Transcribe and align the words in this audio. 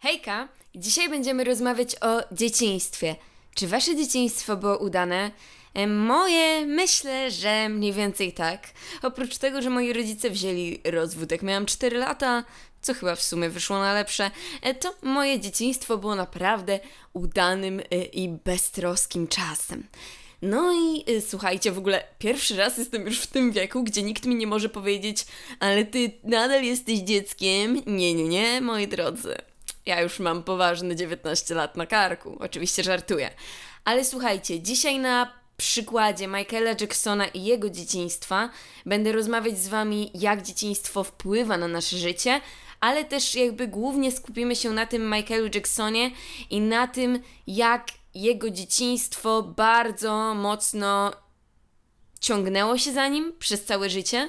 Hejka! 0.00 0.48
Dzisiaj 0.74 1.08
będziemy 1.08 1.44
rozmawiać 1.44 1.96
o 2.00 2.34
dzieciństwie. 2.34 3.16
Czy 3.54 3.66
wasze 3.66 3.96
dzieciństwo 3.96 4.56
było 4.56 4.78
udane? 4.78 5.30
E, 5.74 5.86
Moje 5.86 6.66
myślę, 6.66 7.30
że 7.30 7.68
mniej 7.68 7.92
więcej 7.92 8.32
tak. 8.32 8.68
Oprócz 9.02 9.38
tego, 9.38 9.62
że 9.62 9.70
moi 9.70 9.92
rodzice 9.92 10.30
wzięli 10.30 10.80
rozwód, 10.84 11.30
jak 11.32 11.42
miałam 11.42 11.66
4 11.66 11.98
lata, 11.98 12.44
co 12.82 12.94
chyba 12.94 13.16
w 13.16 13.22
sumie 13.22 13.50
wyszło 13.50 13.78
na 13.78 13.92
lepsze, 13.92 14.30
e, 14.62 14.74
to 14.74 14.94
moje 15.02 15.40
dzieciństwo 15.40 15.98
było 15.98 16.14
naprawdę 16.14 16.80
udanym 17.12 17.80
e, 17.80 18.04
i 18.04 18.28
beztroskim 18.28 19.28
czasem. 19.28 19.86
No 20.42 20.72
i 20.72 21.04
słuchajcie, 21.20 21.72
w 21.72 21.78
ogóle 21.78 22.04
pierwszy 22.18 22.56
raz 22.56 22.78
jestem 22.78 23.06
już 23.06 23.20
w 23.20 23.26
tym 23.26 23.52
wieku, 23.52 23.84
gdzie 23.84 24.02
nikt 24.02 24.26
mi 24.26 24.34
nie 24.34 24.46
może 24.46 24.68
powiedzieć, 24.68 25.26
ale 25.60 25.84
ty 25.84 26.10
nadal 26.24 26.64
jesteś 26.64 26.98
dzieckiem. 26.98 27.82
Nie, 27.86 28.14
nie, 28.14 28.24
nie, 28.24 28.60
moi 28.60 28.88
drodzy. 28.88 29.47
Ja 29.88 30.00
już 30.00 30.18
mam 30.18 30.42
poważne 30.42 30.96
19 30.96 31.54
lat 31.54 31.76
na 31.76 31.86
karku. 31.86 32.36
Oczywiście 32.40 32.82
żartuję. 32.82 33.30
Ale 33.84 34.04
słuchajcie, 34.04 34.60
dzisiaj 34.60 34.98
na 34.98 35.32
przykładzie 35.56 36.26
Michaela 36.26 36.70
Jacksona 36.80 37.26
i 37.26 37.44
jego 37.44 37.70
dzieciństwa 37.70 38.50
będę 38.86 39.12
rozmawiać 39.12 39.58
z 39.58 39.68
wami, 39.68 40.10
jak 40.14 40.42
dzieciństwo 40.42 41.04
wpływa 41.04 41.56
na 41.56 41.68
nasze 41.68 41.96
życie, 41.96 42.40
ale 42.80 43.04
też 43.04 43.34
jakby 43.34 43.68
głównie 43.68 44.12
skupimy 44.12 44.56
się 44.56 44.70
na 44.70 44.86
tym 44.86 45.10
Michaelu 45.10 45.48
Jacksonie 45.54 46.10
i 46.50 46.60
na 46.60 46.86
tym, 46.86 47.22
jak 47.46 47.86
jego 48.14 48.50
dzieciństwo 48.50 49.42
bardzo 49.42 50.34
mocno 50.34 51.12
ciągnęło 52.20 52.78
się 52.78 52.92
za 52.92 53.08
nim 53.08 53.32
przez 53.38 53.64
całe 53.64 53.90
życie. 53.90 54.28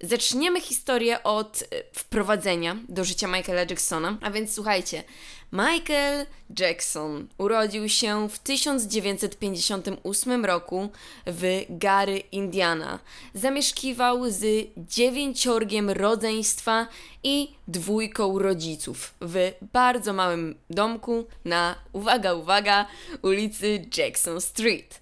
Zaczniemy 0.00 0.60
historię 0.60 1.22
od 1.22 1.62
e, 1.62 1.66
wprowadzenia 1.92 2.76
do 2.88 3.04
życia 3.04 3.28
Michaela 3.28 3.60
Jacksona. 3.60 4.18
A 4.20 4.30
więc 4.30 4.54
słuchajcie, 4.54 5.04
Michael 5.52 6.26
Jackson 6.58 7.28
urodził 7.38 7.88
się 7.88 8.28
w 8.28 8.38
1958 8.38 10.44
roku 10.44 10.88
w 11.26 11.64
Gary, 11.68 12.18
Indiana. 12.18 12.98
Zamieszkiwał 13.34 14.30
z 14.30 14.68
dziewięciorgiem 14.76 15.90
rodzeństwa 15.90 16.88
i 17.22 17.54
dwójką 17.68 18.38
rodziców 18.38 19.14
w 19.20 19.52
bardzo 19.72 20.12
małym 20.12 20.54
domku 20.70 21.26
na, 21.44 21.74
uwaga, 21.92 22.34
uwaga, 22.34 22.86
ulicy 23.22 23.86
Jackson 23.96 24.40
Street. 24.40 25.00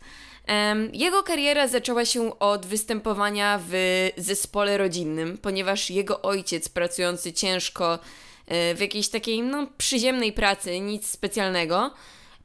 Jego 0.92 1.22
kariera 1.22 1.68
zaczęła 1.68 2.04
się 2.04 2.38
od 2.38 2.66
występowania 2.66 3.60
w 3.68 3.74
zespole 4.16 4.78
rodzinnym, 4.78 5.38
ponieważ 5.38 5.90
jego 5.90 6.22
ojciec, 6.22 6.68
pracujący 6.68 7.32
ciężko 7.32 7.98
e, 8.46 8.74
w 8.74 8.80
jakiejś 8.80 9.08
takiej 9.08 9.42
no, 9.42 9.66
przyziemnej 9.78 10.32
pracy, 10.32 10.80
nic 10.80 11.10
specjalnego, 11.10 11.90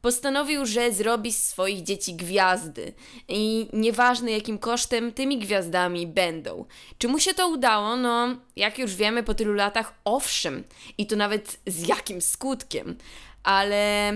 postanowił, 0.02 0.66
że 0.66 0.92
zrobi 0.92 1.34
z 1.34 1.48
swoich 1.48 1.84
dzieci 1.84 2.16
gwiazdy. 2.16 2.94
I 3.28 3.68
nieważne 3.74 4.32
jakim 4.32 4.58
kosztem, 4.58 5.12
tymi 5.12 5.40
gwiazdami 5.40 6.08
będą. 6.08 6.66
Czy 6.98 7.08
mu 7.08 7.20
się 7.20 7.34
to 7.34 7.48
udało? 7.48 7.96
No, 7.96 8.36
jak 8.56 8.80
już 8.80 8.96
wiemy 8.96 9.24
po 9.24 9.34
tylu 9.34 9.54
latach, 9.54 9.94
owszem. 10.06 10.64
I 10.98 11.08
to 11.08 11.16
nawet 11.16 11.60
z 11.68 11.88
jakim 11.88 12.22
skutkiem. 12.22 12.98
Ale 13.44 14.14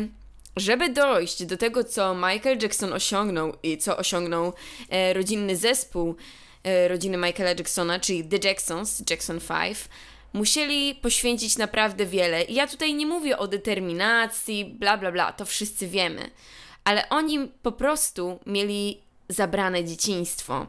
żeby 0.55 0.89
dojść 0.89 1.45
do 1.45 1.57
tego, 1.57 1.83
co 1.83 2.15
Michael 2.15 2.57
Jackson 2.61 2.93
osiągnął 2.93 3.53
i 3.63 3.77
co 3.77 3.97
osiągnął 3.97 4.53
e, 4.89 5.13
rodzinny 5.13 5.57
zespół 5.57 6.15
e, 6.63 6.87
rodziny 6.87 7.17
Michaela 7.17 7.49
Jacksona, 7.49 7.99
czyli 7.99 8.23
The 8.23 8.47
Jacksons, 8.47 9.03
Jackson 9.09 9.39
5, 9.39 9.77
musieli 10.33 10.95
poświęcić 10.95 11.57
naprawdę 11.57 12.05
wiele. 12.05 12.43
I 12.43 12.53
ja 12.53 12.67
tutaj 12.67 12.93
nie 12.93 13.05
mówię 13.05 13.37
o 13.37 13.47
determinacji, 13.47 14.65
bla 14.65 14.97
bla 14.97 15.11
bla, 15.11 15.33
to 15.33 15.45
wszyscy 15.45 15.87
wiemy. 15.87 16.31
Ale 16.83 17.09
oni 17.09 17.51
po 17.61 17.71
prostu 17.71 18.39
mieli 18.45 19.01
zabrane 19.29 19.83
dzieciństwo. 19.83 20.67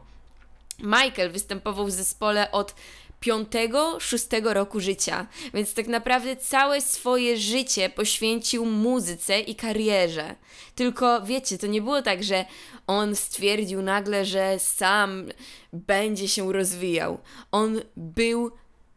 Michael 0.79 1.31
występował 1.31 1.85
w 1.85 1.91
zespole 1.91 2.51
od 2.51 2.75
5-6 3.21 4.53
roku 4.53 4.79
życia, 4.79 5.27
więc 5.53 5.73
tak 5.73 5.87
naprawdę 5.87 6.35
całe 6.35 6.81
swoje 6.81 7.37
życie 7.37 7.89
poświęcił 7.89 8.65
muzyce 8.65 9.39
i 9.39 9.55
karierze. 9.55 10.35
Tylko 10.75 11.21
wiecie, 11.21 11.57
to 11.57 11.67
nie 11.67 11.81
było 11.81 12.01
tak, 12.01 12.23
że 12.23 12.45
on 12.87 13.15
stwierdził 13.15 13.81
nagle, 13.81 14.25
że 14.25 14.59
sam 14.59 15.25
będzie 15.73 16.27
się 16.27 16.53
rozwijał. 16.53 17.17
On 17.51 17.81
był 17.95 18.51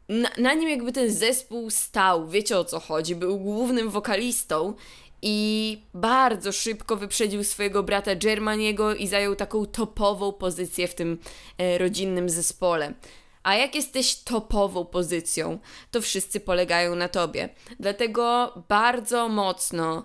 na, 0.09 0.29
na 0.39 0.55
nim 0.55 0.69
jakby 0.69 0.93
ten 0.93 1.13
zespół 1.13 1.71
stał, 1.71 2.29
wiecie 2.29 2.59
o 2.59 2.65
co 2.65 2.81
chodzi, 2.81 3.17
był 3.17 3.39
głównym 3.39 3.91
wokalistą 3.91 4.75
i 5.23 5.79
bardzo 5.95 6.53
szybko 6.53 6.97
wyprzedził 6.97 7.45
swojego 7.45 7.83
brata 7.83 8.15
Germaniego 8.15 8.95
i 8.95 9.07
zajął 9.07 9.37
taką 9.37 9.67
topową 9.67 10.33
pozycję 10.33 10.89
w 10.89 10.95
tym 10.95 11.19
e, 11.59 11.79
rodzinnym 11.79 12.31
zespole. 12.31 12.95
A 13.49 13.55
jak 13.55 13.75
jesteś 13.75 14.17
topową 14.17 14.85
pozycją, 14.85 15.59
to 15.91 16.01
wszyscy 16.01 16.41
polegają 16.41 16.95
na 16.95 17.09
tobie. 17.09 17.49
Dlatego 17.81 18.55
bardzo 18.69 19.29
mocno 19.29 20.05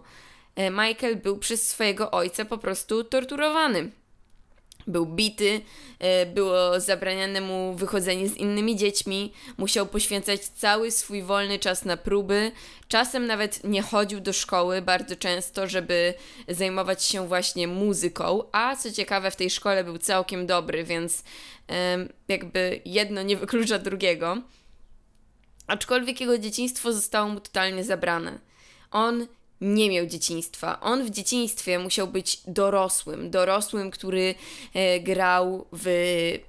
e, 0.55 0.69
Michael 0.69 1.15
był 1.15 1.37
przez 1.37 1.67
swojego 1.67 2.11
ojca 2.11 2.45
po 2.45 2.57
prostu 2.57 3.03
torturowany. 3.03 3.91
Był 4.87 5.05
bity, 5.05 5.61
e, 5.99 6.25
było 6.25 6.79
zabraniane 6.79 7.41
mu 7.41 7.75
wychodzenie 7.75 8.29
z 8.29 8.37
innymi 8.37 8.75
dziećmi, 8.75 9.33
musiał 9.57 9.85
poświęcać 9.85 10.41
cały 10.41 10.91
swój 10.91 11.23
wolny 11.23 11.59
czas 11.59 11.85
na 11.85 11.97
próby. 11.97 12.51
Czasem 12.87 13.27
nawet 13.27 13.63
nie 13.63 13.81
chodził 13.81 14.19
do 14.19 14.33
szkoły 14.33 14.81
bardzo 14.81 15.15
często, 15.15 15.67
żeby 15.67 16.13
zajmować 16.47 17.03
się 17.03 17.27
właśnie 17.27 17.67
muzyką, 17.67 18.43
a 18.51 18.75
co 18.75 18.91
ciekawe, 18.91 19.31
w 19.31 19.35
tej 19.35 19.49
szkole 19.49 19.83
był 19.83 19.97
całkiem 19.97 20.47
dobry, 20.47 20.83
więc 20.83 21.23
jakby 22.27 22.81
jedno 22.85 23.21
nie 23.21 23.37
wyklucza 23.37 23.79
drugiego. 23.79 24.37
Aczkolwiek 25.67 26.21
jego 26.21 26.37
dzieciństwo 26.37 26.93
zostało 26.93 27.29
mu 27.29 27.39
totalnie 27.39 27.83
zabrane. 27.83 28.39
On 28.91 29.27
nie 29.63 29.89
miał 29.89 30.05
dzieciństwa. 30.05 30.79
On 30.79 31.03
w 31.03 31.09
dzieciństwie 31.09 31.79
musiał 31.79 32.07
być 32.07 32.41
dorosłym. 32.47 33.31
Dorosłym, 33.31 33.91
który 33.91 34.35
e, 34.73 34.99
grał 34.99 35.65
w 35.73 35.87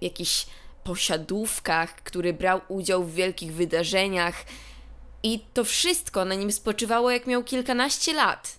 jakichś 0.01 0.47
posiadówkach, 0.85 1.97
który 1.97 2.33
brał 2.33 2.61
udział 2.69 3.05
w 3.05 3.15
wielkich 3.15 3.53
wydarzeniach. 3.53 4.45
I 5.23 5.41
to 5.55 5.65
wszystko 5.65 6.25
na 6.25 6.35
nim 6.35 6.53
spoczywało, 6.53 7.11
jak 7.11 7.27
miał 7.27 7.45
kilkanaście 7.45 8.13
lat. 8.13 8.59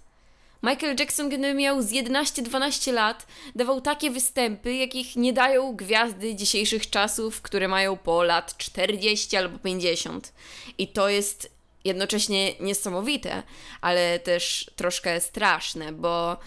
Michael 0.63 0.95
Jackson, 0.99 1.29
gdy 1.29 1.53
miał 1.53 1.81
z 1.81 1.91
11-12 1.91 2.93
lat, 2.93 3.27
dawał 3.55 3.81
takie 3.81 4.11
występy, 4.11 4.73
jakich 4.73 5.15
nie 5.15 5.33
dają 5.33 5.75
gwiazdy 5.75 6.35
dzisiejszych 6.35 6.89
czasów, 6.89 7.41
które 7.41 7.67
mają 7.67 7.97
po 7.97 8.23
lat 8.23 8.57
40 8.57 9.37
albo 9.37 9.59
50. 9.59 10.33
I 10.77 10.87
to 10.87 11.09
jest 11.09 11.54
jednocześnie 11.85 12.53
niesamowite, 12.59 13.43
ale 13.81 14.19
też 14.19 14.71
troszkę 14.75 15.21
straszne, 15.21 15.91
bo 15.91 16.37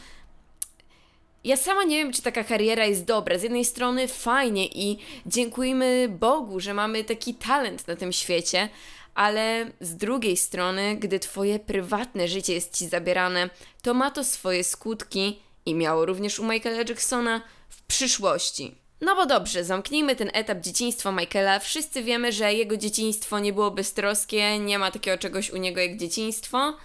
ja 1.44 1.56
sama 1.56 1.84
nie 1.84 1.96
wiem, 1.96 2.12
czy 2.12 2.22
taka 2.22 2.44
kariera 2.44 2.86
jest 2.86 3.04
dobra. 3.04 3.38
Z 3.38 3.42
jednej 3.42 3.64
strony 3.64 4.08
fajnie 4.08 4.66
i 4.66 4.98
dziękujmy 5.26 6.08
Bogu, 6.08 6.60
że 6.60 6.74
mamy 6.74 7.04
taki 7.04 7.34
talent 7.34 7.88
na 7.88 7.96
tym 7.96 8.12
świecie, 8.12 8.68
ale 9.14 9.70
z 9.80 9.96
drugiej 9.96 10.36
strony, 10.36 10.96
gdy 10.96 11.18
twoje 11.18 11.58
prywatne 11.58 12.28
życie 12.28 12.54
jest 12.54 12.76
ci 12.76 12.88
zabierane, 12.88 13.50
to 13.82 13.94
ma 13.94 14.10
to 14.10 14.24
swoje 14.24 14.64
skutki 14.64 15.38
i 15.66 15.74
miało 15.74 16.06
również 16.06 16.38
u 16.38 16.44
Michaela 16.44 16.78
Jacksona 16.88 17.42
w 17.68 17.82
przyszłości. 17.82 18.74
No 19.00 19.16
bo 19.16 19.26
dobrze, 19.26 19.64
zamknijmy 19.64 20.16
ten 20.16 20.30
etap 20.32 20.60
dzieciństwa 20.60 21.12
Michaela. 21.12 21.58
Wszyscy 21.58 22.02
wiemy, 22.02 22.32
że 22.32 22.54
jego 22.54 22.76
dzieciństwo 22.76 23.38
nie 23.38 23.52
było 23.52 23.70
beztroskie, 23.70 24.58
nie 24.58 24.78
ma 24.78 24.90
takiego 24.90 25.18
czegoś 25.18 25.50
u 25.50 25.56
niego 25.56 25.80
jak 25.80 25.96
dzieciństwo. 25.96 26.76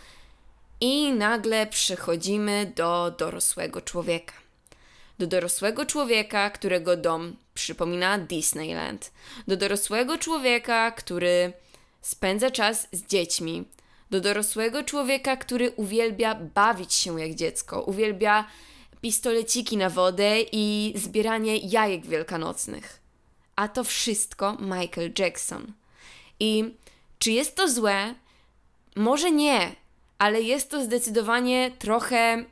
I 0.81 1.13
nagle 1.13 1.67
przechodzimy 1.67 2.71
do 2.75 3.11
dorosłego 3.17 3.81
człowieka. 3.81 4.33
Do 5.19 5.27
dorosłego 5.27 5.85
człowieka, 5.85 6.49
którego 6.49 6.97
dom 6.97 7.35
przypomina 7.53 8.17
Disneyland. 8.17 9.11
Do 9.47 9.57
dorosłego 9.57 10.17
człowieka, 10.17 10.91
który 10.91 11.53
spędza 12.01 12.51
czas 12.51 12.87
z 12.91 13.07
dziećmi. 13.07 13.63
Do 14.11 14.21
dorosłego 14.21 14.83
człowieka, 14.83 15.37
który 15.37 15.71
uwielbia 15.71 16.35
bawić 16.35 16.93
się 16.93 17.21
jak 17.21 17.35
dziecko, 17.35 17.81
uwielbia 17.81 18.47
pistoleciki 19.03 19.77
na 19.77 19.89
wodę 19.89 20.41
i 20.51 20.93
zbieranie 20.95 21.57
jajek 21.57 22.05
wielkanocnych. 22.05 22.99
A 23.55 23.67
to 23.67 23.83
wszystko 23.83 24.57
Michael 24.59 25.11
Jackson. 25.19 25.73
I 26.39 26.75
czy 27.19 27.31
jest 27.31 27.55
to 27.55 27.69
złe? 27.69 28.15
Może 28.95 29.31
nie, 29.31 29.75
ale 30.17 30.41
jest 30.41 30.69
to 30.69 30.83
zdecydowanie 30.83 31.71
trochę 31.79 32.45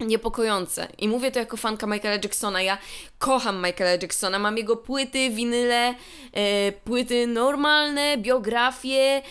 niepokojące. 0.00 0.88
I 0.98 1.08
mówię 1.08 1.30
to 1.30 1.38
jako 1.38 1.56
fanka 1.56 1.86
Michaela 1.86 2.18
Jacksona. 2.22 2.62
Ja 2.62 2.78
kocham 3.18 3.66
Michaela 3.66 3.90
Jacksona, 4.02 4.38
mam 4.38 4.56
jego 4.56 4.76
płyty, 4.76 5.30
winyle, 5.30 5.94
e, 6.32 6.72
płyty 6.72 7.26
normalne, 7.26 8.18
biografie, 8.18 9.22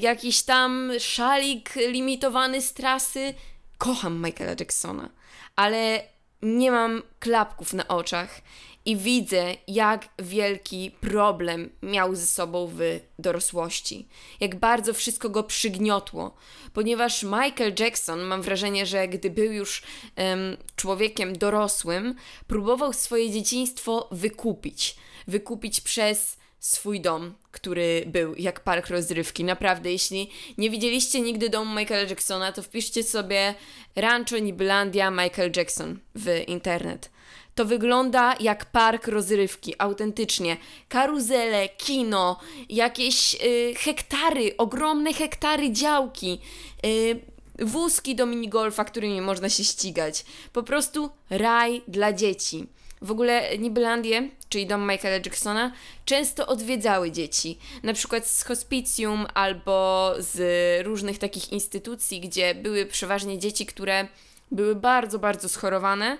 jakiś 0.00 0.42
tam 0.42 0.92
szalik 0.98 1.74
limitowany 1.74 2.62
z 2.62 2.72
trasy. 2.72 3.34
Kocham 3.78 4.22
Michaela 4.24 4.54
Jacksona, 4.60 5.10
ale 5.56 6.02
nie 6.42 6.70
mam 6.70 7.02
klapków 7.18 7.72
na 7.72 7.88
oczach 7.88 8.40
i 8.84 8.96
widzę, 8.96 9.54
jak 9.68 10.08
wielki 10.18 10.90
problem 11.00 11.70
miał 11.82 12.14
ze 12.14 12.26
sobą 12.26 12.66
w 12.74 12.80
dorosłości. 13.18 14.08
Jak 14.40 14.56
bardzo 14.56 14.94
wszystko 14.94 15.30
go 15.30 15.42
przygniotło. 15.42 16.34
Ponieważ 16.72 17.22
Michael 17.22 17.74
Jackson, 17.78 18.20
mam 18.20 18.42
wrażenie, 18.42 18.86
że 18.86 19.08
gdy 19.08 19.30
był 19.30 19.52
już 19.52 19.82
um, 20.16 20.56
człowiekiem 20.76 21.38
dorosłym, 21.38 22.14
próbował 22.46 22.92
swoje 22.92 23.30
dzieciństwo 23.30 24.08
wykupić. 24.12 24.96
Wykupić 25.26 25.80
przez 25.80 26.37
swój 26.60 27.00
dom, 27.00 27.34
który 27.50 28.04
był 28.06 28.34
jak 28.34 28.60
park 28.60 28.88
rozrywki. 28.88 29.44
Naprawdę, 29.44 29.92
jeśli 29.92 30.30
nie 30.58 30.70
widzieliście 30.70 31.20
nigdy 31.20 31.48
domu 31.48 31.74
Michaela 31.80 32.08
Jacksona, 32.08 32.52
to 32.52 32.62
wpiszcie 32.62 33.02
sobie 33.02 33.54
Rancho 33.96 34.38
Nibelandia 34.38 35.10
Michael 35.10 35.52
Jackson 35.56 35.98
w 36.14 36.44
internet 36.46 37.10
to 37.58 37.64
wygląda 37.64 38.34
jak 38.40 38.64
park 38.64 39.08
rozrywki, 39.08 39.74
autentycznie. 39.78 40.56
Karuzele, 40.88 41.68
kino, 41.68 42.40
jakieś 42.68 43.34
y, 43.34 43.74
hektary, 43.76 44.56
ogromne 44.56 45.12
hektary 45.12 45.72
działki, 45.72 46.40
y, 46.86 47.20
wózki 47.58 48.14
do 48.14 48.26
minigolfa, 48.26 48.84
którymi 48.84 49.20
można 49.20 49.48
się 49.48 49.64
ścigać. 49.64 50.24
Po 50.52 50.62
prostu 50.62 51.10
raj 51.30 51.82
dla 51.88 52.12
dzieci. 52.12 52.66
W 53.02 53.10
ogóle 53.10 53.58
Nibelandię, 53.58 54.28
czyli 54.48 54.66
dom 54.66 54.90
Michaela 54.90 55.16
Jacksona, 55.16 55.72
często 56.04 56.46
odwiedzały 56.46 57.10
dzieci. 57.10 57.58
Na 57.82 57.92
przykład 57.92 58.26
z 58.26 58.44
hospicjum 58.44 59.26
albo 59.34 60.14
z 60.18 60.40
różnych 60.86 61.18
takich 61.18 61.52
instytucji, 61.52 62.20
gdzie 62.20 62.54
były 62.54 62.86
przeważnie 62.86 63.38
dzieci, 63.38 63.66
które 63.66 64.08
były 64.50 64.74
bardzo, 64.74 65.18
bardzo 65.18 65.48
schorowane 65.48 66.18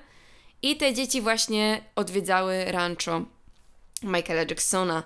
i 0.63 0.77
te 0.77 0.95
dzieci 0.95 1.21
właśnie 1.21 1.85
odwiedzały 1.97 2.65
rancho 2.65 3.23
Michaela 4.03 4.43
Jacksona, 4.43 5.03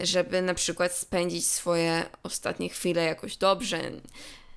żeby 0.00 0.42
na 0.42 0.54
przykład 0.54 0.92
spędzić 0.92 1.46
swoje 1.46 2.06
ostatnie 2.22 2.68
chwile 2.68 3.04
jakoś 3.04 3.36
dobrze. 3.36 3.80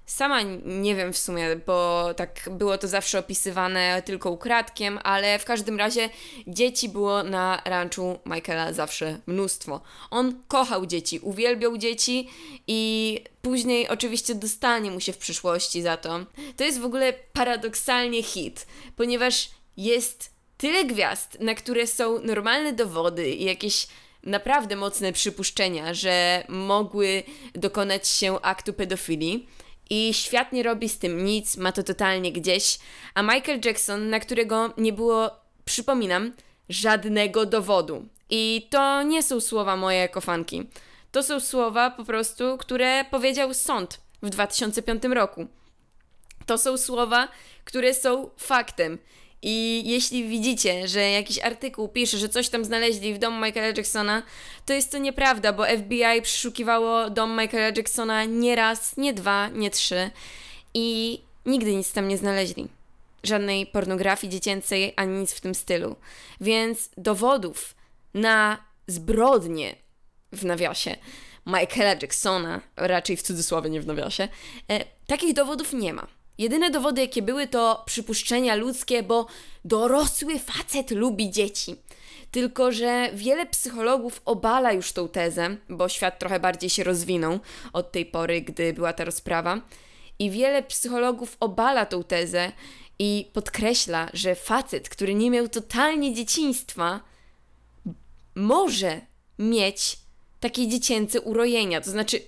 Sama 0.06 0.42
nie 0.66 0.96
wiem 0.96 1.14
w 1.14 1.18
sumie, 1.18 1.56
bo 1.66 2.10
tak 2.14 2.50
było 2.52 2.78
to 2.78 2.88
zawsze 2.88 3.20
opisywane 3.20 4.02
tylko 4.06 4.32
ukradkiem, 4.32 5.00
ale 5.04 5.40
w 5.40 5.46
każdym 5.46 5.80
razie 5.80 6.10
dzieci 6.48 6.90
było 6.90 7.24
na 7.24 7.62
ranczu 7.66 8.20
Michaela 8.26 8.74
zawsze 8.74 9.20
mnóstwo. 9.28 9.82
On 10.12 10.42
kochał 10.48 10.86
dzieci, 10.86 11.20
uwielbiał 11.20 11.78
dzieci 11.78 12.30
i 12.68 13.22
później 13.42 13.88
oczywiście 13.88 14.36
dostanie 14.36 14.92
mu 14.92 15.00
się 15.00 15.14
w 15.14 15.18
przyszłości 15.18 15.82
za 15.82 15.98
to. 15.98 16.20
To 16.58 16.64
jest 16.64 16.80
w 16.80 16.86
ogóle 16.86 17.14
paradoksalnie 17.34 18.24
hit, 18.24 18.68
ponieważ 18.96 19.50
jest 19.78 20.32
tyle 20.58 20.84
gwiazd, 20.84 21.38
na 21.40 21.56
które 21.56 21.88
są 21.88 22.20
normalne 22.20 22.74
dowody 22.74 23.30
i 23.30 23.46
jakieś 23.46 23.88
naprawdę 24.24 24.76
mocne 24.76 25.14
przypuszczenia, 25.14 25.94
że 25.94 26.44
mogły 26.50 27.24
dokonać 27.54 28.08
się 28.08 28.42
aktu 28.42 28.74
pedofilii. 28.74 29.48
I 29.90 30.14
świat 30.14 30.52
nie 30.52 30.64
robi 30.64 30.90
z 30.90 31.00
tym 31.00 31.26
nic, 31.26 31.58
ma 31.58 31.72
to 31.72 31.84
totalnie 31.84 32.32
gdzieś. 32.32 32.80
A 33.14 33.24
Michael 33.24 33.60
Jackson, 33.66 34.10
na 34.10 34.20
którego 34.20 34.74
nie 34.78 34.94
było, 34.94 35.32
przypominam, 35.66 36.34
żadnego 36.70 37.46
dowodu. 37.46 38.06
I 38.30 38.68
to 38.70 39.04
nie 39.04 39.24
są 39.24 39.40
słowa 39.42 39.76
moje 39.76 39.98
jako 39.98 40.22
fanki. 40.22 40.70
To 41.12 41.24
są 41.24 41.40
słowa 41.40 41.92
po 41.92 42.06
prostu, 42.06 42.58
które 42.58 43.06
powiedział 43.12 43.54
sąd 43.54 44.02
w 44.24 44.30
2005 44.30 45.04
roku. 45.04 45.48
To 46.46 46.58
są 46.58 46.78
słowa, 46.78 47.28
które 47.66 47.94
są 47.94 48.30
faktem. 48.38 48.98
I 49.42 49.84
jeśli 49.86 50.28
widzicie, 50.28 50.88
że 50.88 51.10
jakiś 51.12 51.40
artykuł 51.40 51.88
pisze, 51.88 52.18
że 52.18 52.30
coś 52.30 52.50
tam 52.50 52.66
znaleźli 52.66 53.14
w 53.14 53.18
domu 53.18 53.46
Michaela 53.46 53.68
Jacksona, 53.68 54.24
to 54.66 54.74
jest 54.74 54.92
to 54.92 54.98
nieprawda, 54.98 55.54
bo 55.54 55.66
FBI 55.66 56.22
przeszukiwało 56.22 57.10
dom 57.10 57.32
Michaela 57.32 57.72
Jacksona 57.78 58.26
nie 58.26 58.56
raz, 58.56 58.98
nie 58.98 59.14
dwa, 59.14 59.50
nie 59.50 59.70
trzy 59.70 60.12
i 60.74 61.20
nigdy 61.46 61.76
nic 61.76 61.92
tam 61.92 62.08
nie 62.08 62.18
znaleźli. 62.18 62.68
Żadnej 63.24 63.66
pornografii 63.66 64.34
dziecięcej 64.34 64.94
ani 64.96 65.20
nic 65.20 65.34
w 65.34 65.42
tym 65.42 65.56
stylu. 65.56 65.96
Więc 66.42 66.90
dowodów 66.98 67.76
na 68.14 68.58
zbrodnie 68.88 69.76
w 70.32 70.46
nawiasie 70.46 70.96
Michaela 71.46 71.96
Jacksona, 72.02 72.62
raczej 72.76 73.18
w 73.18 73.22
cudzysłowie, 73.22 73.70
nie 73.70 73.82
w 73.82 73.88
nawiasie, 73.88 74.28
e, 74.70 74.86
takich 75.08 75.34
dowodów 75.34 75.74
nie 75.74 75.94
ma. 75.94 76.08
Jedyne 76.38 76.70
dowody, 76.70 77.02
jakie 77.02 77.22
były, 77.22 77.48
to 77.48 77.84
przypuszczenia 77.86 78.56
ludzkie, 78.56 79.04
bo 79.04 79.26
dorosły 79.66 80.40
facet 80.40 80.92
lubi 80.92 81.32
dzieci. 81.32 81.76
Tylko, 82.32 82.72
że 82.72 83.10
wiele 83.14 83.46
psychologów 83.46 84.22
obala 84.26 84.72
już 84.72 84.92
tą 84.92 85.08
tezę, 85.08 85.58
bo 85.70 85.90
świat 85.90 86.20
trochę 86.20 86.40
bardziej 86.40 86.70
się 86.70 86.84
rozwinął 86.84 87.40
od 87.74 87.92
tej 87.92 88.06
pory, 88.06 88.42
gdy 88.42 88.74
była 88.74 88.94
ta 88.94 89.06
rozprawa. 89.06 89.62
I 90.20 90.32
wiele 90.32 90.64
psychologów 90.64 91.38
obala 91.40 91.86
tą 91.86 92.04
tezę 92.04 92.52
i 93.00 93.30
podkreśla, 93.34 94.10
że 94.14 94.36
facet, 94.36 94.90
który 94.90 95.14
nie 95.16 95.32
miał 95.32 95.48
totalnie 95.48 96.14
dzieciństwa, 96.14 97.00
może 98.36 99.02
mieć 99.40 99.98
takie 100.40 100.68
dziecięce 100.68 101.22
urojenia. 101.22 101.82
To 101.82 101.92
znaczy, 101.92 102.22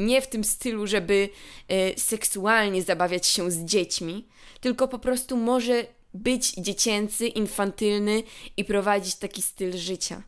nie 0.00 0.22
w 0.22 0.26
tym 0.26 0.44
stylu, 0.44 0.86
żeby 0.86 1.28
y, 1.72 2.00
seksualnie 2.00 2.82
zabawiać 2.82 3.26
się 3.26 3.50
z 3.50 3.64
dziećmi, 3.64 4.26
tylko 4.60 4.88
po 4.88 4.98
prostu 4.98 5.36
może 5.36 5.86
być 6.14 6.52
dziecięcy, 6.52 7.26
infantylny 7.26 8.22
i 8.56 8.64
prowadzić 8.64 9.14
taki 9.14 9.42
styl 9.42 9.76
życia. 9.76 10.22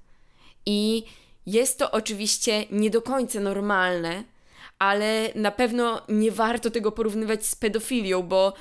I 0.67 1.05
jest 1.47 1.79
to 1.79 1.91
oczywiście 1.91 2.65
nie 2.71 2.91
do 2.91 3.03
końca 3.03 3.41
normalne, 3.41 4.25
ale 4.79 5.31
na 5.35 5.51
pewno 5.51 6.03
nie 6.09 6.33
warto 6.33 6.71
tego 6.71 6.93
porównywać 6.93 7.47
z 7.47 7.55
pedofilią, 7.55 8.23
bo 8.23 8.53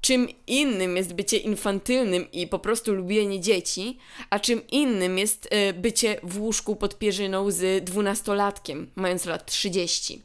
czym 0.00 0.28
innym 0.46 0.96
jest 0.96 1.12
bycie 1.12 1.36
infantylnym 1.36 2.32
i 2.32 2.46
po 2.46 2.58
prostu 2.58 2.94
lubienie 2.94 3.40
dzieci, 3.40 3.98
a 4.30 4.38
czym 4.38 4.66
innym 4.68 5.18
jest 5.18 5.48
y, 5.52 5.72
bycie 5.72 6.20
w 6.22 6.40
łóżku 6.40 6.76
pod 6.76 6.98
pierzyną 6.98 7.50
z 7.50 7.84
dwunastolatkiem, 7.84 8.90
mając 8.96 9.24
lat 9.24 9.46
30. 9.46 10.22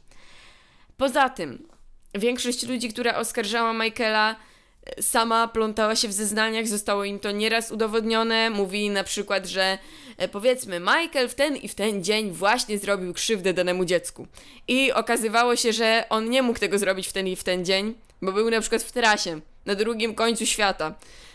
Poza 0.96 1.28
tym, 1.28 1.68
większość 2.14 2.66
ludzi, 2.66 2.88
która 2.88 3.16
oskarżała 3.16 3.72
Michaela, 3.72 4.36
sama 5.00 5.48
plątała 5.48 5.96
się 5.96 6.08
w 6.08 6.12
zeznaniach, 6.12 6.68
zostało 6.68 7.04
im 7.04 7.18
to 7.18 7.30
nieraz 7.30 7.70
udowodnione. 7.70 8.50
Mówi 8.50 8.90
na 8.90 9.04
przykład, 9.04 9.46
że 9.46 9.78
e, 10.16 10.28
powiedzmy, 10.28 10.80
Michael 10.80 11.28
w 11.28 11.34
ten 11.34 11.56
i 11.56 11.68
w 11.68 11.74
ten 11.74 12.04
dzień 12.04 12.30
właśnie 12.30 12.78
zrobił 12.78 13.14
krzywdę 13.14 13.54
danemu 13.54 13.84
dziecku. 13.84 14.26
I 14.68 14.92
okazywało 14.92 15.56
się, 15.56 15.72
że 15.72 16.04
on 16.08 16.30
nie 16.30 16.42
mógł 16.42 16.58
tego 16.58 16.78
zrobić 16.78 17.08
w 17.08 17.12
ten 17.12 17.28
i 17.28 17.36
w 17.36 17.44
ten 17.44 17.64
dzień, 17.64 17.94
bo 18.22 18.32
był 18.32 18.50
na 18.50 18.60
przykład 18.60 18.82
w 18.82 18.92
trasie, 18.92 19.40
na 19.66 19.74
drugim 19.74 20.14
końcu 20.14 20.46
świata. 20.46 20.94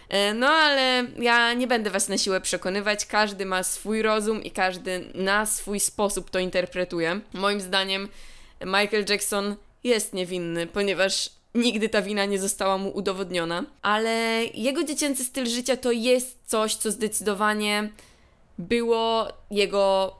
E, 0.09 0.33
no 0.33 0.47
ale 0.47 1.05
ja 1.19 1.53
nie 1.53 1.67
będę 1.67 1.89
was 1.89 2.09
na 2.09 2.17
siłę 2.17 2.41
przekonywać, 2.41 3.05
każdy 3.05 3.45
ma 3.45 3.63
swój 3.63 4.01
rozum 4.01 4.43
i 4.43 4.51
każdy 4.51 5.11
na 5.13 5.45
swój 5.45 5.79
sposób 5.79 6.29
to 6.29 6.39
interpretuje. 6.39 7.19
Moim 7.33 7.61
zdaniem 7.61 8.09
Michael 8.65 9.05
Jackson 9.09 9.55
jest 9.83 10.13
niewinny, 10.13 10.67
ponieważ 10.67 11.29
nigdy 11.55 11.89
ta 11.89 12.01
wina 12.01 12.25
nie 12.25 12.39
została 12.39 12.77
mu 12.77 12.89
udowodniona, 12.89 13.63
ale 13.81 14.43
jego 14.53 14.83
dziecięcy 14.83 15.25
styl 15.25 15.45
życia 15.45 15.77
to 15.77 15.91
jest 15.91 16.39
coś, 16.45 16.75
co 16.75 16.91
zdecydowanie 16.91 17.89
było 18.57 19.27
jego 19.51 20.15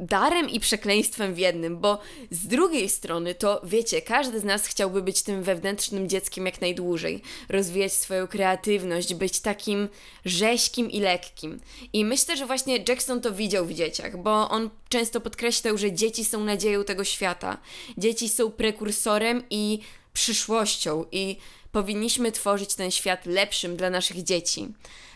darem 0.00 0.50
i 0.50 0.60
przekleństwem 0.60 1.34
w 1.34 1.38
jednym, 1.38 1.78
bo 1.78 1.98
z 2.30 2.46
drugiej 2.46 2.88
strony 2.88 3.34
to 3.34 3.60
wiecie, 3.64 4.02
każdy 4.02 4.40
z 4.40 4.44
nas 4.44 4.66
chciałby 4.66 5.02
być 5.02 5.22
tym 5.22 5.42
wewnętrznym 5.42 6.08
dzieckiem 6.08 6.46
jak 6.46 6.60
najdłużej, 6.60 7.22
rozwijać 7.48 7.92
swoją 7.92 8.26
kreatywność, 8.26 9.14
być 9.14 9.40
takim 9.40 9.88
rześkim 10.24 10.90
i 10.90 11.00
lekkim. 11.00 11.60
I 11.92 12.04
myślę, 12.04 12.36
że 12.36 12.46
właśnie 12.46 12.76
Jackson 12.88 13.20
to 13.20 13.32
widział 13.32 13.66
w 13.66 13.74
dzieciach, 13.74 14.16
bo 14.22 14.50
on 14.50 14.70
często 14.88 15.20
podkreślał, 15.20 15.78
że 15.78 15.92
dzieci 15.92 16.24
są 16.24 16.44
nadzieją 16.44 16.84
tego 16.84 17.04
świata. 17.04 17.58
Dzieci 17.98 18.28
są 18.28 18.50
prekursorem 18.50 19.42
i 19.50 19.80
przyszłością 20.12 21.04
i 21.12 21.36
powinniśmy 21.72 22.32
tworzyć 22.32 22.74
ten 22.74 22.90
świat 22.90 23.26
lepszym 23.26 23.76
dla 23.76 23.90
naszych 23.90 24.22
dzieci. 24.22 24.68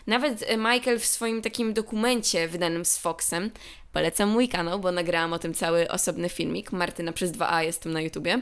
Nawet 0.07 0.43
e, 0.47 0.57
Michael 0.57 0.99
w 0.99 1.05
swoim 1.05 1.41
takim 1.41 1.73
dokumencie 1.73 2.47
wydanym 2.47 2.85
z 2.85 2.97
Foxem, 2.97 3.51
polecam 3.91 4.29
mój 4.29 4.49
kanał, 4.49 4.79
bo 4.79 4.91
nagrałam 4.91 5.33
o 5.33 5.39
tym 5.39 5.53
cały 5.53 5.87
osobny 5.87 6.29
filmik, 6.29 6.71
Martyna 6.71 7.13
przez 7.13 7.31
2A 7.31 7.59
jestem 7.59 7.93
na 7.93 8.01
YouTubie, 8.01 8.41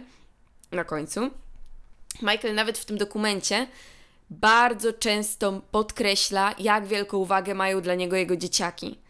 na 0.72 0.84
końcu. 0.84 1.30
Michael 2.22 2.56
nawet 2.56 2.78
w 2.78 2.86
tym 2.86 2.98
dokumencie 2.98 3.68
bardzo 4.30 4.94
często 4.94 5.62
podkreśla, 5.72 6.56
jak 6.60 6.88
wielką 6.88 7.18
uwagę 7.18 7.56
mają 7.56 7.82
dla 7.82 7.96
niego 7.96 8.16
jego 8.16 8.38
dzieciaki. 8.38 9.03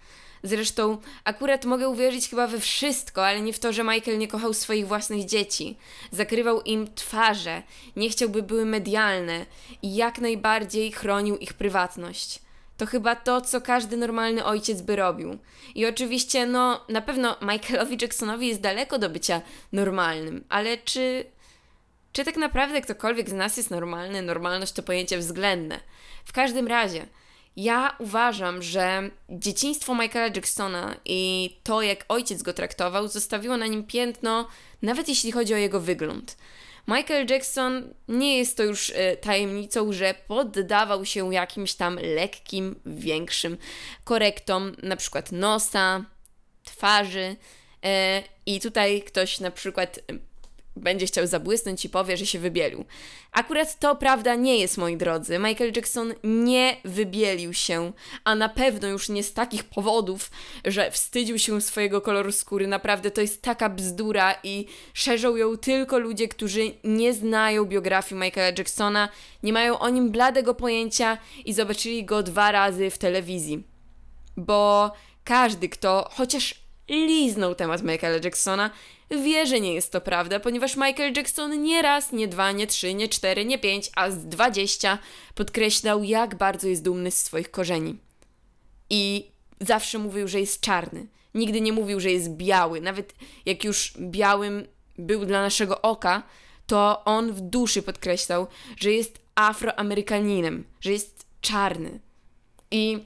Zresztą 0.44 0.98
akurat 1.24 1.66
mogę 1.66 1.90
uwierzyć 1.90 2.30
chyba 2.30 2.48
we 2.48 2.60
wszystko, 2.60 3.28
ale 3.28 3.42
nie 3.42 3.54
w 3.54 3.60
to, 3.60 3.74
że 3.74 3.84
Michael 3.84 4.18
nie 4.18 4.28
kochał 4.28 4.54
swoich 4.54 4.88
własnych 4.88 5.26
dzieci. 5.26 5.78
Zakrywał 6.12 6.62
im 6.62 6.94
twarze, 6.96 7.64
nie 7.96 8.10
chciał, 8.10 8.30
by 8.30 8.44
były 8.44 8.66
medialne 8.66 9.46
i 9.82 9.96
jak 9.96 10.20
najbardziej 10.20 10.92
chronił 10.92 11.38
ich 11.38 11.54
prywatność. 11.54 12.40
To 12.78 12.86
chyba 12.86 13.16
to, 13.16 13.42
co 13.42 13.62
każdy 13.62 13.98
normalny 13.98 14.46
ojciec 14.46 14.82
by 14.82 14.96
robił. 14.96 15.38
I 15.76 15.86
oczywiście, 15.86 16.46
no, 16.46 16.86
na 16.90 17.02
pewno 17.02 17.38
Michaelowi 17.42 17.98
Jacksonowi 18.02 18.48
jest 18.48 18.62
daleko 18.62 19.00
do 19.00 19.10
bycia 19.10 19.42
normalnym, 19.72 20.44
ale 20.50 20.78
czy. 20.78 21.26
Czy 22.14 22.26
tak 22.26 22.38
naprawdę 22.38 22.82
ktokolwiek 22.82 23.30
z 23.30 23.34
nas 23.34 23.58
jest 23.58 23.72
normalny? 23.72 24.22
Normalność 24.22 24.72
to 24.72 24.84
pojęcie 24.84 25.18
względne. 25.18 25.80
W 26.26 26.34
każdym 26.34 26.68
razie, 26.68 27.06
ja 27.56 27.96
uważam, 28.00 28.62
że 28.62 29.10
dzieciństwo 29.30 29.96
Michaela 29.96 30.34
Jacksona 30.36 30.96
i 31.06 31.50
to, 31.64 31.82
jak 31.82 32.06
ojciec 32.08 32.44
go 32.44 32.54
traktował, 32.54 33.08
zostawiło 33.08 33.58
na 33.58 33.68
nim 33.68 33.84
piętno, 33.84 34.48
nawet 34.82 35.10
jeśli 35.10 35.32
chodzi 35.32 35.54
o 35.54 35.58
jego 35.58 35.80
wygląd. 35.80 36.38
Michael 36.88 37.28
Jackson 37.30 37.94
nie 38.08 38.38
jest 38.38 38.58
to 38.58 38.64
już 38.64 38.92
e, 38.96 39.18
tajemnicą, 39.18 39.94
że 39.94 40.16
poddawał 40.28 41.06
się 41.06 41.34
jakimś 41.34 41.74
tam 41.74 42.00
lekkim, 42.16 42.76
większym 42.86 43.58
korektom, 44.04 44.76
na 44.84 44.96
przykład 44.96 45.32
nosa, 45.32 46.06
twarzy. 46.64 47.36
E, 47.84 48.24
I 48.46 48.60
tutaj 48.60 49.02
ktoś 49.02 49.40
na 49.40 49.52
przykład 49.52 50.00
będzie 50.76 51.06
chciał 51.06 51.28
zabłysnąć 51.28 51.86
i 51.86 51.90
powie, 51.90 52.18
że 52.18 52.26
się 52.26 52.40
wybielił. 52.40 52.86
Akurat 53.32 53.80
to 53.80 53.96
prawda 53.96 54.36
nie 54.36 54.58
jest, 54.58 54.78
moi 54.78 54.98
drodzy. 54.98 55.40
Michael 55.40 55.72
Jackson 55.76 56.14
nie 56.24 56.78
wybielił 56.86 57.54
się, 57.54 57.92
a 58.24 58.36
na 58.36 58.50
pewno 58.50 58.88
już 58.88 59.10
nie 59.10 59.24
z 59.24 59.34
takich 59.34 59.64
powodów, 59.64 60.32
że 60.66 60.92
wstydził 60.92 61.40
się 61.40 61.62
swojego 61.62 62.02
koloru 62.02 62.32
skóry. 62.32 62.68
Naprawdę 62.68 63.12
to 63.12 63.22
jest 63.22 63.42
taka 63.42 63.70
bzdura 63.70 64.36
i 64.44 64.66
szerzą 64.94 65.36
ją 65.36 65.58
tylko 65.58 66.00
ludzie, 66.00 66.28
którzy 66.28 66.72
nie 66.84 67.14
znają 67.14 67.66
biografii 67.66 68.22
Michaela 68.22 68.56
Jacksona, 68.58 69.10
nie 69.44 69.54
mają 69.54 69.80
o 69.80 69.90
nim 69.90 70.12
bladego 70.12 70.56
pojęcia 70.56 71.18
i 71.46 71.54
zobaczyli 71.54 72.06
go 72.06 72.24
dwa 72.24 72.52
razy 72.52 72.90
w 72.90 72.98
telewizji. 72.98 73.64
Bo 74.38 74.92
każdy, 75.24 75.70
kto 75.70 76.10
chociaż 76.12 76.63
liznął 76.90 77.56
temat 77.56 77.84
Michaela 77.84 78.20
Jacksona, 78.24 78.70
wie, 79.10 79.48
że 79.48 79.60
nie 79.60 79.74
jest 79.74 79.92
to 79.92 80.02
prawda, 80.02 80.40
ponieważ 80.40 80.76
Michael 80.76 81.14
Jackson 81.16 81.64
nie 81.64 81.82
raz, 81.82 82.12
nie 82.12 82.28
dwa, 82.28 82.52
nie 82.52 82.68
trzy, 82.68 82.94
nie 82.94 83.08
cztery, 83.08 83.46
nie 83.46 83.60
pięć, 83.60 83.90
a 83.96 84.12
z 84.12 84.26
dwadzieścia 84.28 85.00
podkreślał, 85.36 86.04
jak 86.04 86.36
bardzo 86.36 86.68
jest 86.68 86.84
dumny 86.84 87.12
z 87.12 87.18
swoich 87.18 87.52
korzeni. 87.52 87.98
I 88.90 89.28
zawsze 89.62 90.00
mówił, 90.00 90.28
że 90.28 90.40
jest 90.40 90.62
czarny. 90.62 91.08
Nigdy 91.34 91.62
nie 91.62 91.74
mówił, 91.74 92.00
że 92.00 92.12
jest 92.12 92.30
biały. 92.30 92.82
Nawet 92.82 93.14
jak 93.46 93.64
już 93.64 93.94
białym 94.00 94.68
był 94.98 95.26
dla 95.26 95.42
naszego 95.42 95.82
oka, 95.82 96.24
to 96.68 97.06
on 97.06 97.34
w 97.34 97.42
duszy 97.42 97.82
podkreślał, 97.82 98.48
że 98.78 98.92
jest 98.92 99.20
afroamerykaninem, 99.36 100.64
że 100.82 100.92
jest 100.92 101.26
czarny. 101.42 102.00
I 102.72 103.06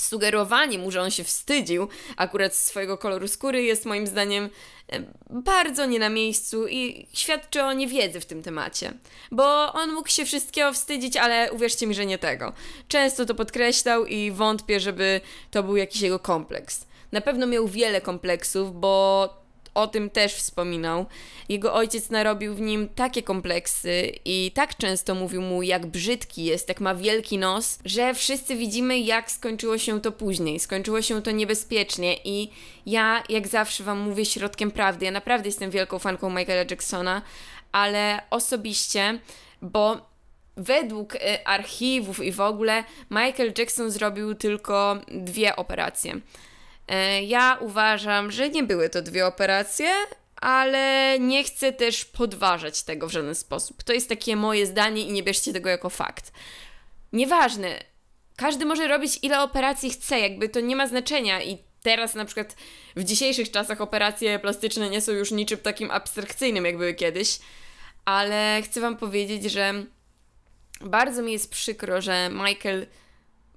sugerowanie 0.00 0.78
mu, 0.78 0.90
że 0.90 1.02
on 1.02 1.10
się 1.10 1.24
wstydził 1.24 1.88
akurat 2.16 2.54
swojego 2.54 2.98
koloru 2.98 3.28
skóry 3.28 3.62
jest 3.62 3.84
moim 3.84 4.06
zdaniem 4.06 4.50
e, 4.92 5.02
bardzo 5.30 5.86
nie 5.86 5.98
na 5.98 6.08
miejscu 6.08 6.68
i 6.68 7.06
świadczy 7.12 7.62
o 7.62 7.72
niewiedzy 7.72 8.20
w 8.20 8.26
tym 8.26 8.42
temacie. 8.42 8.92
Bo 9.30 9.72
on 9.72 9.92
mógł 9.92 10.08
się 10.08 10.24
wszystkiego 10.24 10.72
wstydzić, 10.72 11.16
ale 11.16 11.52
uwierzcie 11.52 11.86
mi, 11.86 11.94
że 11.94 12.06
nie 12.06 12.18
tego. 12.18 12.52
Często 12.88 13.26
to 13.26 13.34
podkreślał 13.34 14.06
i 14.06 14.30
wątpię, 14.30 14.80
żeby 14.80 15.20
to 15.50 15.62
był 15.62 15.76
jakiś 15.76 16.00
jego 16.00 16.18
kompleks. 16.18 16.86
Na 17.12 17.20
pewno 17.20 17.46
miał 17.46 17.68
wiele 17.68 18.00
kompleksów, 18.00 18.80
bo 18.80 19.28
o 19.80 19.86
tym 19.86 20.10
też 20.10 20.34
wspominał. 20.34 21.06
Jego 21.48 21.74
ojciec 21.74 22.10
narobił 22.10 22.54
w 22.54 22.60
nim 22.60 22.88
takie 22.88 23.22
kompleksy 23.22 24.12
i 24.24 24.52
tak 24.54 24.76
często 24.76 25.14
mówił 25.14 25.42
mu, 25.42 25.62
jak 25.62 25.86
brzydki 25.86 26.44
jest, 26.44 26.68
jak 26.68 26.80
ma 26.80 26.94
wielki 26.94 27.38
nos, 27.38 27.78
że 27.84 28.14
wszyscy 28.14 28.56
widzimy, 28.56 28.98
jak 28.98 29.30
skończyło 29.30 29.78
się 29.78 30.00
to 30.00 30.12
później. 30.12 30.60
Skończyło 30.60 31.02
się 31.02 31.22
to 31.22 31.30
niebezpiecznie 31.30 32.16
i 32.24 32.50
ja, 32.86 33.22
jak 33.28 33.48
zawsze 33.48 33.84
Wam 33.84 33.98
mówię 34.00 34.24
środkiem 34.24 34.70
prawdy, 34.70 35.04
ja 35.04 35.10
naprawdę 35.10 35.48
jestem 35.48 35.70
wielką 35.70 35.98
fanką 35.98 36.30
Michaela 36.30 36.64
Jacksona, 36.70 37.22
ale 37.72 38.22
osobiście, 38.30 39.18
bo 39.62 40.10
według 40.56 41.14
y, 41.14 41.18
archiwów 41.44 42.24
i 42.24 42.32
w 42.32 42.40
ogóle 42.40 42.84
Michael 43.10 43.52
Jackson 43.58 43.90
zrobił 43.90 44.34
tylko 44.34 44.96
dwie 45.08 45.56
operacje. 45.56 46.20
E, 46.90 47.22
ja 47.22 47.58
uważam, 47.60 48.30
że 48.30 48.48
nie 48.48 48.62
były 48.62 48.88
to 48.88 49.02
dwie 49.02 49.26
operacje, 49.26 49.90
ale 50.36 51.16
nie 51.18 51.44
chcę 51.44 51.72
też 51.72 52.04
podważać 52.04 52.82
tego 52.82 53.08
w 53.08 53.12
żaden 53.12 53.34
sposób. 53.34 53.82
To 53.82 53.92
jest 53.92 54.08
takie 54.08 54.36
moje 54.36 54.66
zdanie 54.66 55.02
i 55.02 55.12
nie 55.12 55.22
bierzcie 55.22 55.52
tego 55.52 55.68
jako 55.68 55.90
fakt. 55.90 56.32
Nieważne. 57.12 57.84
Każdy 58.36 58.64
może 58.64 58.88
robić 58.88 59.18
ile 59.22 59.42
operacji 59.42 59.90
chce, 59.90 60.20
jakby 60.20 60.48
to 60.48 60.60
nie 60.60 60.76
ma 60.76 60.86
znaczenia 60.86 61.42
i 61.42 61.58
teraz 61.82 62.14
na 62.14 62.24
przykład 62.24 62.56
w 62.96 63.04
dzisiejszych 63.04 63.50
czasach 63.50 63.80
operacje 63.80 64.38
plastyczne 64.38 64.90
nie 64.90 65.00
są 65.00 65.12
już 65.12 65.30
niczym 65.30 65.58
takim 65.58 65.90
abstrakcyjnym, 65.90 66.64
jak 66.64 66.76
były 66.76 66.94
kiedyś, 66.94 67.38
ale 68.04 68.62
chcę 68.64 68.80
Wam 68.80 68.96
powiedzieć, 68.96 69.52
że 69.52 69.74
bardzo 70.80 71.22
mi 71.22 71.32
jest 71.32 71.50
przykro, 71.50 72.00
że 72.00 72.30
Michael 72.30 72.86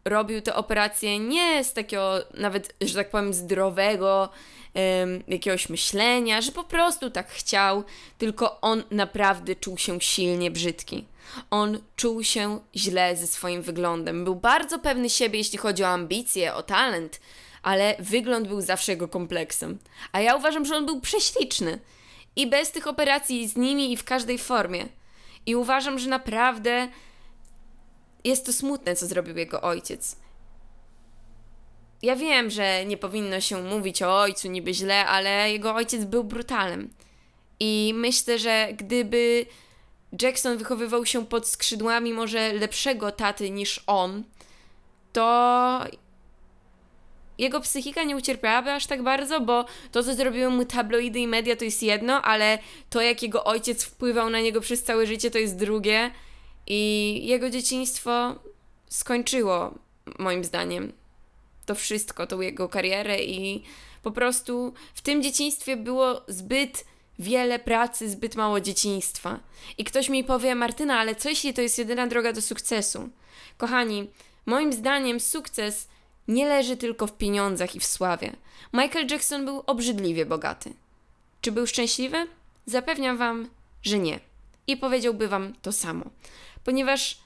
robił 0.06 0.42
te 0.42 0.56
operacje 0.56 1.20
nie 1.20 1.64
z 1.64 1.74
takiego 1.74 2.14
nawet, 2.34 2.76
że 2.82 2.96
tak 2.96 3.10
powiem, 3.10 3.34
zdrowego 3.34 4.30
um, 4.74 5.24
jakiegoś 5.28 5.70
myślenia, 5.70 6.42
że 6.42 6.52
po 6.52 6.64
prostu 6.64 7.10
tak 7.10 7.30
chciał, 7.30 7.84
tylko 8.18 8.62
on 8.62 8.84
naprawdę 8.92 9.56
czuł 9.56 9.78
się 9.78 10.02
silnie 10.02 10.52
brzydki. 10.52 11.06
On 11.52 11.80
czuł 11.96 12.24
się 12.24 12.60
źle 12.76 13.16
ze 13.16 13.28
swoim 13.28 13.62
wyglądem. 13.62 14.24
Był 14.24 14.36
bardzo 14.36 14.80
pewny 14.80 15.10
siebie, 15.10 15.38
jeśli 15.38 15.58
chodzi 15.58 15.84
o 15.84 15.88
ambicje, 15.88 16.54
o 16.54 16.64
talent, 16.64 17.20
ale 17.64 17.96
wygląd 18.00 18.48
był 18.48 18.62
zawsze 18.62 18.92
jego 18.92 19.08
kompleksem. 19.08 19.78
A 20.12 20.22
ja 20.22 20.36
uważam, 20.36 20.66
że 20.66 20.76
on 20.76 20.86
był 20.86 21.02
prześliczny. 21.02 21.80
I 22.36 22.48
bez 22.48 22.72
tych 22.72 22.88
operacji, 22.88 23.48
z 23.48 23.56
nimi 23.56 23.92
i 23.92 23.98
w 23.98 24.04
każdej 24.04 24.38
formie. 24.38 24.86
I 25.46 25.56
uważam, 25.56 26.00
że 26.00 26.10
naprawdę 26.10 26.88
jest 28.24 28.46
to 28.46 28.54
smutne, 28.54 28.96
co 28.96 29.08
zrobił 29.08 29.38
jego 29.38 29.62
ojciec. 29.62 30.16
Ja 32.02 32.16
wiem, 32.16 32.50
że 32.50 32.86
nie 32.86 32.98
powinno 32.98 33.42
się 33.42 33.64
mówić 33.64 34.02
o 34.02 34.20
ojcu 34.20 34.48
niby 34.48 34.74
źle, 34.74 35.06
ale 35.06 35.52
jego 35.52 35.76
ojciec 35.76 36.06
był 36.06 36.24
brutalem. 36.24 36.90
I 37.60 37.94
myślę, 37.96 38.40
że 38.40 38.68
gdyby 38.78 39.46
Jackson 40.22 40.58
wychowywał 40.58 41.06
się 41.06 41.26
pod 41.26 41.48
skrzydłami 41.48 42.14
może 42.14 42.54
lepszego 42.54 43.12
taty 43.12 43.50
niż 43.50 43.84
on, 43.88 44.24
to 45.14 45.86
jego 47.38 47.62
psychika 47.62 48.04
nie 48.04 48.16
ucierpiałaby 48.16 48.72
aż 48.72 48.86
tak 48.86 49.04
bardzo, 49.04 49.42
bo 49.42 49.66
to, 49.92 50.04
co 50.04 50.14
zrobiły 50.16 50.50
mu 50.50 50.66
tabloidy 50.66 51.20
i 51.20 51.28
media, 51.28 51.56
to 51.56 51.66
jest 51.66 51.84
jedno, 51.84 52.22
ale 52.22 52.60
to, 52.90 53.02
jak 53.02 53.24
jego 53.24 53.44
ojciec 53.44 53.84
wpływał 53.84 54.30
na 54.30 54.40
niego 54.40 54.62
przez 54.62 54.84
całe 54.84 55.08
życie, 55.08 55.32
to 55.32 55.38
jest 55.38 55.58
drugie. 55.58 56.12
I 56.68 57.22
jego 57.24 57.50
dzieciństwo 57.50 58.36
skończyło, 58.90 59.74
moim 60.20 60.44
zdaniem, 60.44 60.94
to 61.66 61.76
wszystko, 61.76 62.28
tą 62.28 62.42
jego 62.42 62.70
karierę 62.70 63.24
i 63.24 63.64
po 64.04 64.12
prostu 64.12 64.74
w 64.94 65.02
tym 65.02 65.24
dzieciństwie 65.24 65.78
było 65.78 66.22
zbyt 66.28 66.86
wiele 67.20 67.60
pracy, 67.60 68.10
zbyt 68.10 68.36
mało 68.36 68.60
dzieciństwa. 68.60 69.40
I 69.78 69.84
ktoś 69.84 70.10
mi 70.10 70.24
powie, 70.24 70.56
Martyna, 70.56 71.00
ale 71.00 71.16
co 71.16 71.30
jeśli 71.30 71.54
to 71.54 71.62
jest 71.62 71.78
jedyna 71.78 72.08
droga 72.08 72.34
do 72.34 72.42
sukcesu? 72.42 73.10
Kochani, 73.58 74.10
moim 74.46 74.74
zdaniem 74.74 75.20
sukces 75.20 75.88
nie 76.28 76.48
leży 76.48 76.78
tylko 76.78 77.08
w 77.08 77.18
pieniądzach 77.18 77.76
i 77.76 77.80
w 77.80 77.86
sławie. 77.86 78.36
Michael 78.74 79.08
Jackson 79.08 79.46
był 79.46 79.64
obrzydliwie 79.68 80.26
bogaty. 80.26 80.74
Czy 81.42 81.52
był 81.52 81.68
szczęśliwy? 81.68 82.28
Zapewniam 82.66 83.18
Wam, 83.18 83.50
że 83.84 84.00
nie. 84.00 84.20
I 84.68 84.78
powiedziałby 84.78 85.28
Wam 85.28 85.54
to 85.62 85.72
samo 85.72 86.06
ponieważ 86.64 87.18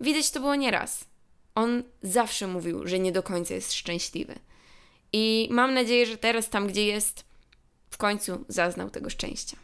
widać 0.00 0.30
to 0.30 0.40
było 0.40 0.54
nieraz. 0.54 1.04
On 1.54 1.82
zawsze 2.02 2.46
mówił, 2.46 2.86
że 2.86 2.98
nie 2.98 3.12
do 3.12 3.22
końca 3.22 3.54
jest 3.54 3.72
szczęśliwy. 3.72 4.38
I 5.12 5.48
mam 5.50 5.74
nadzieję, 5.74 6.06
że 6.06 6.18
teraz 6.18 6.50
tam, 6.50 6.66
gdzie 6.66 6.86
jest, 6.86 7.24
w 7.90 7.96
końcu 7.96 8.44
zaznał 8.48 8.90
tego 8.90 9.10
szczęścia. 9.10 9.56